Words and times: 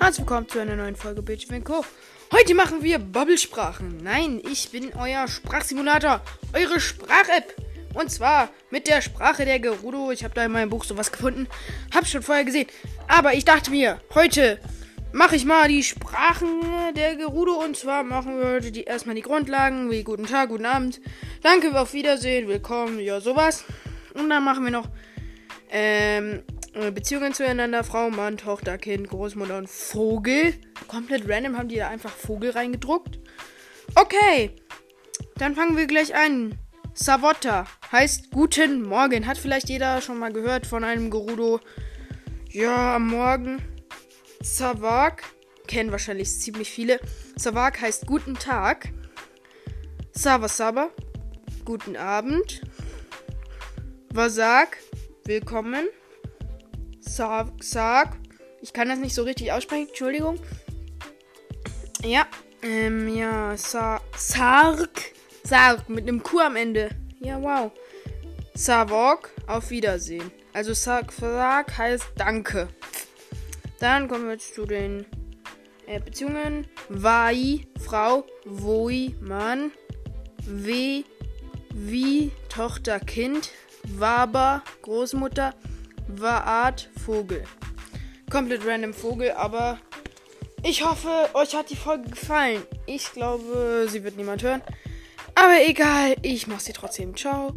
herzlich 0.00 0.26
willkommen 0.26 0.48
zu 0.48 0.58
einer 0.58 0.76
neuen 0.76 0.96
Folge 0.96 1.20
Bildschirm 1.20 1.62
Co. 1.62 1.84
Heute 2.32 2.54
machen 2.54 2.82
wir 2.82 2.98
Bubblesprachen. 2.98 3.98
Nein, 4.02 4.40
ich 4.50 4.70
bin 4.70 4.94
euer 4.94 5.28
Sprachsimulator, 5.28 6.22
eure 6.54 6.80
Sprach-App. 6.80 7.54
Und 7.92 8.10
zwar 8.10 8.48
mit 8.70 8.88
der 8.88 9.02
Sprache 9.02 9.44
der 9.44 9.60
Gerudo. 9.60 10.10
Ich 10.10 10.24
habe 10.24 10.34
da 10.34 10.46
in 10.46 10.52
meinem 10.52 10.70
Buch 10.70 10.84
sowas 10.84 11.12
gefunden. 11.12 11.48
Hab 11.94 12.06
schon 12.06 12.22
vorher 12.22 12.44
gesehen. 12.44 12.66
Aber 13.08 13.34
ich 13.34 13.44
dachte 13.44 13.70
mir, 13.70 14.00
heute 14.14 14.58
mache 15.12 15.36
ich 15.36 15.44
mal 15.44 15.68
die 15.68 15.82
Sprachen 15.82 16.62
der 16.96 17.16
Gerudo. 17.16 17.62
Und 17.62 17.76
zwar 17.76 18.02
machen 18.02 18.38
wir 18.38 18.46
heute 18.46 18.72
die, 18.72 18.84
erstmal 18.84 19.16
die 19.16 19.22
Grundlagen, 19.22 19.90
wie 19.90 20.02
guten 20.02 20.26
Tag, 20.26 20.48
guten 20.48 20.66
Abend, 20.66 21.00
danke, 21.42 21.78
auf 21.78 21.92
Wiedersehen, 21.92 22.48
willkommen, 22.48 23.00
ja, 23.00 23.20
sowas. 23.20 23.64
Und 24.14 24.30
dann 24.30 24.44
machen 24.44 24.64
wir 24.64 24.72
noch 24.72 24.88
ähm, 25.70 26.36
äh, 26.36 26.59
Beziehungen 26.72 27.34
zueinander, 27.34 27.82
Frau, 27.82 28.10
Mann, 28.10 28.36
Tochter, 28.36 28.78
Kind, 28.78 29.08
Großmutter 29.08 29.58
und 29.58 29.68
Vogel. 29.68 30.54
Komplett 30.86 31.28
random 31.28 31.56
haben 31.58 31.68
die 31.68 31.76
da 31.76 31.88
einfach 31.88 32.10
Vogel 32.10 32.50
reingedruckt. 32.50 33.18
Okay, 33.96 34.54
dann 35.36 35.54
fangen 35.56 35.76
wir 35.76 35.86
gleich 35.86 36.14
an. 36.14 36.58
Savotta 36.94 37.66
heißt 37.90 38.30
guten 38.30 38.82
Morgen. 38.82 39.26
Hat 39.26 39.38
vielleicht 39.38 39.68
jeder 39.68 40.00
schon 40.00 40.18
mal 40.18 40.32
gehört 40.32 40.66
von 40.66 40.84
einem 40.84 41.10
Gerudo. 41.10 41.60
Ja, 42.48 42.96
am 42.96 43.08
Morgen. 43.08 43.62
Savak 44.42 45.24
kennen 45.66 45.92
wahrscheinlich 45.92 46.40
ziemlich 46.40 46.70
viele. 46.70 47.00
Savak 47.36 47.80
heißt 47.80 48.06
guten 48.06 48.34
Tag. 48.34 48.92
Savasaba, 50.12 50.90
guten 51.64 51.96
Abend. 51.96 52.60
Vasak, 54.12 54.78
willkommen. 55.24 55.88
Sarg. 57.00 58.16
Ich 58.62 58.72
kann 58.72 58.88
das 58.88 58.98
nicht 58.98 59.14
so 59.14 59.22
richtig 59.22 59.52
aussprechen, 59.52 59.88
Entschuldigung. 59.88 60.38
Ja, 62.04 62.26
ähm, 62.62 63.14
ja, 63.14 63.56
Sa 63.56 64.00
Sarg. 64.16 65.12
Sarg 65.44 65.88
mit 65.88 66.06
einem 66.06 66.22
Q 66.22 66.40
am 66.40 66.56
Ende. 66.56 66.90
Ja, 67.20 67.40
wow. 67.42 67.72
Savok, 68.54 69.30
auf 69.46 69.70
Wiedersehen. 69.70 70.30
Also 70.52 70.74
Sarg, 70.74 71.12
heißt 71.78 72.12
Danke. 72.16 72.68
Dann 73.78 74.08
kommen 74.08 74.24
wir 74.24 74.32
jetzt 74.32 74.54
zu 74.54 74.66
den 74.66 75.06
äh, 75.86 76.00
Beziehungen. 76.00 76.66
Vai, 76.88 77.66
Frau, 77.82 78.26
Voi, 78.44 79.14
Mann. 79.20 79.72
We, 80.44 81.04
wie, 81.72 82.30
Tochter, 82.48 83.00
Kind. 83.00 83.50
Waber, 83.84 84.62
Großmutter. 84.82 85.54
Waart, 86.18 86.88
Vogel. 87.04 87.44
Komplett 88.30 88.66
random 88.66 88.94
Vogel, 88.94 89.32
aber 89.32 89.78
ich 90.62 90.84
hoffe, 90.84 91.28
euch 91.34 91.54
hat 91.54 91.70
die 91.70 91.76
Folge 91.76 92.10
gefallen. 92.10 92.62
Ich 92.86 93.12
glaube, 93.12 93.86
sie 93.88 94.04
wird 94.04 94.16
niemand 94.16 94.42
hören. 94.42 94.62
Aber 95.34 95.56
egal, 95.66 96.16
ich 96.22 96.46
mach 96.46 96.60
sie 96.60 96.72
trotzdem. 96.72 97.16
Ciao. 97.16 97.54